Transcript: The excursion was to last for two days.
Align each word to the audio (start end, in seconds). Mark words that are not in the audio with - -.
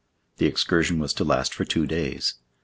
The 0.37 0.47
excursion 0.47 0.97
was 0.97 1.13
to 1.13 1.23
last 1.23 1.53
for 1.53 1.63
two 1.63 1.85
days. 1.85 2.33